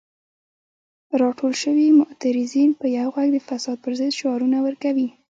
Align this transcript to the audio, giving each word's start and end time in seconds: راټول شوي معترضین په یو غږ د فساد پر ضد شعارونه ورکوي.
راټول 1.21 1.53
شوي 1.63 1.87
معترضین 1.99 2.69
په 2.79 2.85
یو 2.97 3.07
غږ 3.15 3.27
د 3.33 3.37
فساد 3.47 3.77
پر 3.83 3.91
ضد 3.99 4.11
شعارونه 4.19 4.57
ورکوي. 4.67 5.07